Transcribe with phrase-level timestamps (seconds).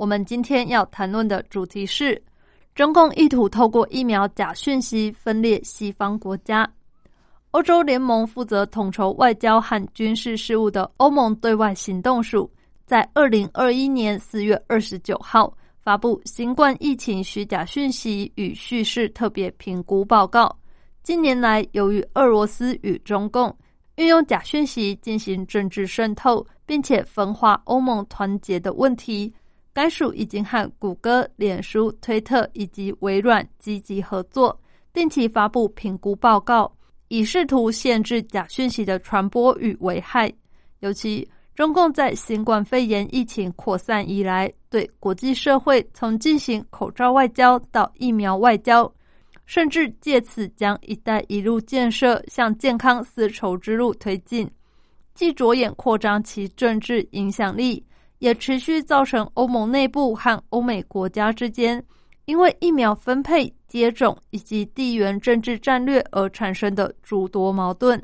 [0.00, 2.18] 我们今天要谈论的主题是
[2.74, 6.66] 中共意图透过疫苗假讯息分裂西方国家。
[7.50, 12.50] 欧洲联盟负责统筹外交和军事事务的欧盟对外行动署，
[12.86, 20.50] 在二零二一年四月二十九号发布新冠疫情虚假讯息与叙事特别评估报告。
[21.02, 23.54] 近年来，由于俄罗斯与中共
[23.96, 29.30] 运用假讯息进行政治渗透，并且分化欧盟团结的问题，
[29.80, 34.60] 该署已经和谷歌、脸书、推特以及微软积极合作，
[34.92, 36.70] 定期发布评估报告，
[37.08, 40.30] 以试图限制假讯息的传播与危害。
[40.80, 48.92] 尤其中共在新冠肺炎疫情扩散以来，对国际社会从进行口罩外交到疫苗外交。
[49.46, 54.46] 甚至借此将“一带一路”建设向健康丝绸之路推进，
[55.14, 57.82] 既着眼扩张其政治影响力，
[58.20, 61.82] 也持续造成欧盟内部和欧美国家之间
[62.26, 68.00] 因为疫苗分配、接种以及地缘政治战略而产生的诸多矛盾。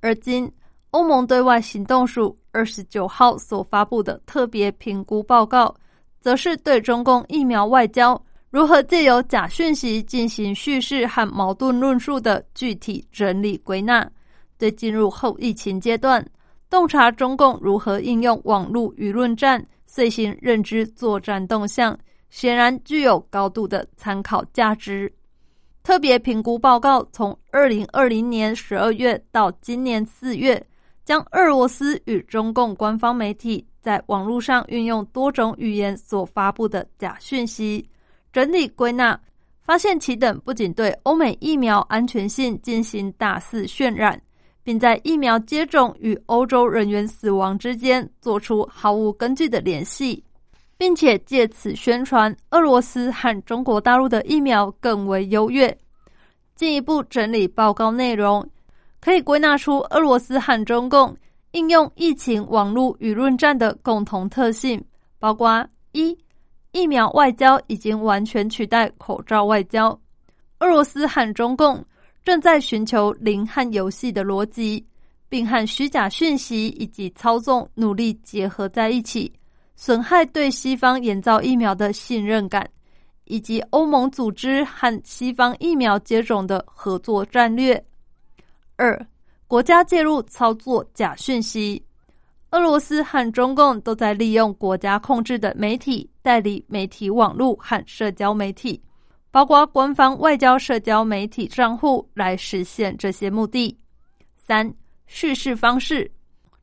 [0.00, 0.50] 而今，
[0.90, 5.74] 欧盟对外行动署二十九号所发布的特别评估报告，
[6.20, 8.20] 则是对中共疫苗外交。
[8.50, 14.08] 如何借由假讯息进行叙事和矛盾论述的具体整理归纳，
[14.58, 16.24] 对进入后疫情阶段，
[16.72, 21.94] 洞察中共如何应用网络舆论战、遂行认知作战动向，
[22.30, 25.12] 显然具有高度的参考价值。
[25.82, 30.66] 特别评估报告从二零二零年十二月到今年四月，
[31.04, 37.86] 将俄罗斯与中共官方媒体在网络上运用多种语言所发布的假讯息。
[38.32, 39.20] 整理归纳，
[39.60, 44.18] 发现其等不仅对欧美疫苗安全性进行大肆渲染，
[44.62, 50.22] 并在疫苗接种与欧洲人员死亡之间做出毫无根据的联系，
[50.76, 55.76] 并且借此宣传俄罗斯和中国大陆的疫苗更为优越。
[56.54, 58.46] 进一步整理报告内容，
[59.00, 61.16] 可以归纳出俄罗斯和中共
[61.52, 64.82] 应用疫情网络舆论战的共同特性，
[65.18, 66.16] 包括一。
[66.74, 69.90] 疫苗外交已经完全取代口罩外交。
[70.60, 71.84] 俄罗斯和中共
[72.24, 74.84] 正在寻求零和游戏的逻辑，
[75.28, 79.32] 并和虚假讯息以及操纵努力结合在一起，
[79.74, 82.68] 损害对西方研造疫苗的信任感，
[83.24, 87.82] 以及欧盟组织和西方疫苗接种的合作战略。
[88.76, 89.06] 二、
[89.48, 91.82] 国家介入操作假讯息。
[92.50, 98.78] 俄罗斯和中共都在利用国家控制的媒体、代理媒体网络和社交媒体，
[99.32, 103.76] 包括官方外交社交媒体账户，来实现这些目的。
[104.36, 104.70] 三、
[105.06, 106.08] 叙事方式：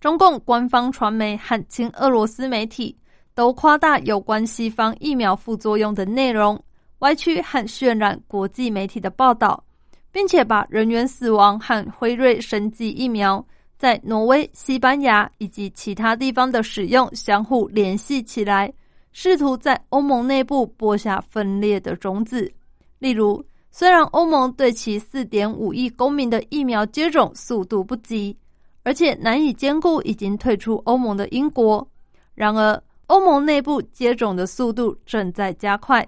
[0.00, 2.94] 中共官方传媒和亲俄罗斯媒体
[3.36, 6.60] 都夸大有关西方疫苗副作用的内容，
[6.98, 9.62] 歪曲和渲染国际媒体的报道，
[10.10, 13.42] 并且把人员死亡和辉瑞生技疫苗。
[13.78, 18.72] 在挪威、西班牙以及其他地方的使用相互联系起来，
[19.18, 22.52] 试图在欧盟内部播下分裂的种子。
[22.98, 28.36] 例如，虽然欧盟对其四点五亿公民的疫苗接种速度不及，
[28.82, 31.88] 而且难以兼顾已经退出欧盟的英国，
[32.34, 36.06] 然而欧盟内部接种的速度正在加快。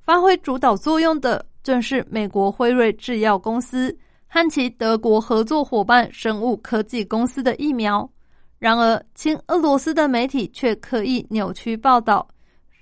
[0.00, 3.96] 发挥主导作用的正是美国辉瑞制药公司。
[4.26, 8.10] 和其德国合作伙伴生物科技公司的疫苗，
[8.58, 12.28] 然而亲俄罗斯的媒体却刻意扭曲报道，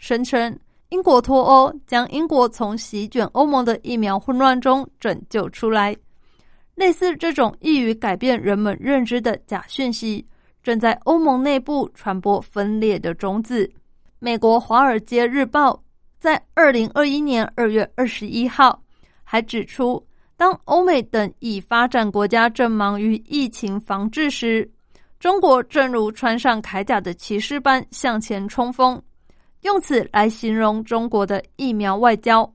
[0.06, 0.56] 声称
[0.90, 5.96] 英国脱欧将英国从席卷欧盟的疫苗混乱中拯救出来。
[6.76, 10.24] 类似这种易于改变人们认知的假讯息，
[10.62, 13.68] 正在欧盟内部传播分裂的种子。
[14.20, 15.72] 美国《华尔街日报》
[16.20, 18.80] 在二零二一年二月二十一号
[19.24, 20.00] 还指出。
[20.36, 24.70] 当欧美等已发展国家正忙于疫情防治时，
[25.18, 29.02] 中国正如穿上铠甲的骑士般向前冲锋，
[29.62, 32.50] 用此来形容中国的疫苗外交。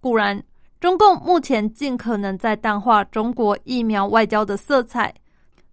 [0.00, 0.42] 固然，
[0.80, 5.14] 中共目前尽可能在淡化中国疫苗外交的色彩，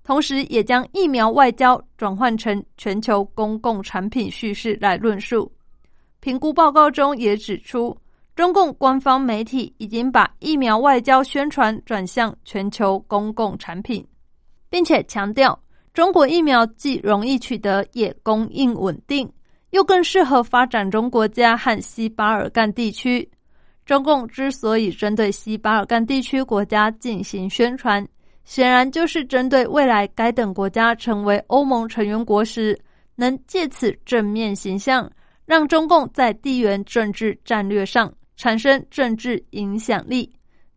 [0.04, 5.52] 同时也将疫苗外交转换成全球公共产品叙事来论述。
[6.20, 7.96] 评估报告中也指出，
[8.36, 14.06] 中共官方媒体已经把疫苗外交宣传转向全球公共产品，
[14.70, 15.58] 并且强调
[15.94, 19.32] 中国疫苗既容易取得，也供应稳定，
[19.72, 23.30] 又更适合发展中国家和西巴尔干地区。
[23.86, 28.06] 中共之所以针对西巴尔干地区国家进行宣传，
[28.44, 32.78] 显然就是针对未来该等国家成为欧盟成员国时，
[33.16, 35.10] 能借此正面形象。
[35.46, 40.30] 让中共在地缘政治战略上产生政治影响力，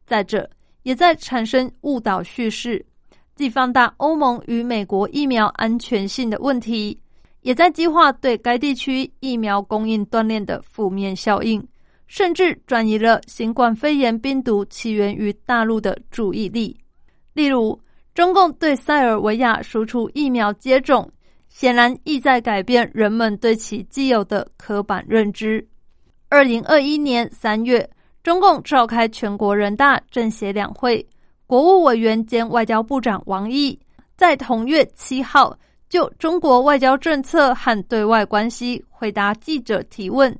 [0.07, 0.49] 再者，
[0.85, 2.87] 也在产生误导叙事，
[3.35, 6.97] 既放大欧盟与美国疫苗安全性的问题，
[7.43, 11.67] 也在激化对该地区疫苗供应断裂的负面效应，
[12.07, 16.77] 甚至转移了新冠肺炎病毒起源于大陆的注意力。
[17.33, 17.81] 例如，
[18.15, 21.11] 中共对塞尔维亚输出疫苗接种。
[21.53, 25.67] 显然意在改变人们对其既有的刻板认知。
[26.29, 27.91] 二零二一年三月，
[28.23, 31.05] 中共召开全国人大政协两会，
[31.49, 33.77] 国务委员兼外交部长王毅
[34.17, 35.59] 在同月七号
[35.91, 40.35] 就中国外交政策和对外关系回答记者提问：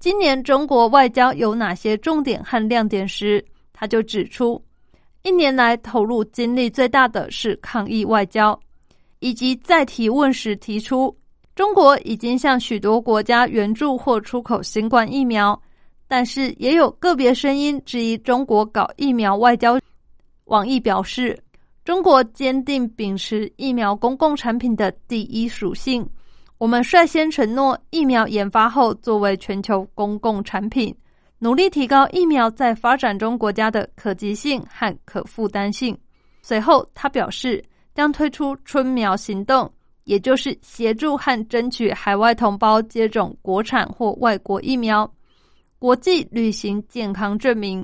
[0.00, 3.42] 今年中国外交有哪些重点和亮点时，
[3.72, 4.60] 他就指出，
[5.22, 8.58] 一年来投入精力最大的是抗疫外交。
[9.20, 11.16] 以及在提问时提出，
[11.54, 15.60] 中国已经向许多国家援助或出口新冠疫苗，
[16.08, 19.78] 但是也有个别声音质疑中国搞疫苗外交。
[20.46, 21.38] 网易表示，
[21.88, 26.06] 中国坚定秉持疫苗公共产品的第一属性，
[26.58, 30.94] 我们率先承诺，疫苗研发后作为全球公共产品，
[31.38, 35.96] 努力提高疫苗在发展中国家的可及性和可负担性。
[36.42, 37.64] 随后，他表示。
[37.94, 39.72] 将推出春苗行动，
[40.04, 45.10] 也就是协助和争取海外同胞接种国产或外国疫苗。
[45.78, 47.82] 国际旅行健康证明。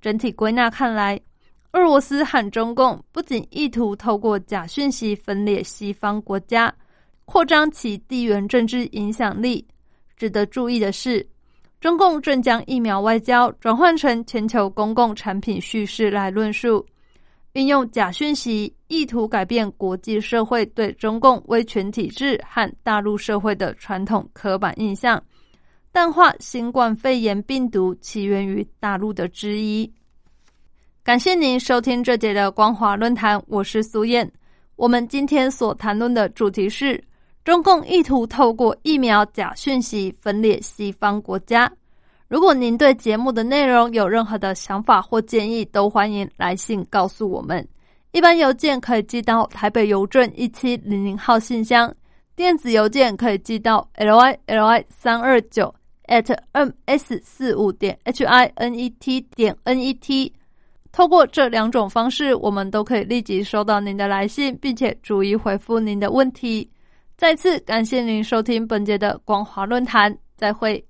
[0.00, 1.20] 整体归纳看来，
[1.72, 6.74] 俄罗斯和中共不仅意图透过假讯息分裂西方国家，
[7.24, 9.64] 扩张其地缘政治影响力。
[10.16, 11.24] 值得注意的是，
[11.80, 16.84] 中共正将疫苗外交转换成全球公共产品叙事来论述。
[17.52, 25.22] 运用假讯息，意图改变国际社会对中共威权体制和大陆社会的传统刻板印象，
[25.92, 29.90] 淡化新冠肺炎病毒起源于大陆的质疑。
[31.10, 34.30] 感谢您收听这节的光华论坛，我是苏燕。
[34.76, 37.02] 我们今天所谈论的主题是
[37.42, 41.68] 中共意图透过疫苗假讯息分裂西方国家。
[42.28, 47.66] 如果您对节目的内容有任何的想法或建议，都欢迎来信告诉我们。
[48.12, 51.92] 一般邮件可以寄到台北邮政一七零零号信箱，
[52.36, 55.74] 电子邮件可以寄到 l i l i 三二九
[56.04, 60.32] at m s 四五点 h i n e t 点 n e t。
[60.92, 66.68] 透过这两种方式，我们都可以立即收到您的来信，并且逐一回复您的问题。
[67.16, 70.89] 再次感谢您收听本节的光华论坛，再会。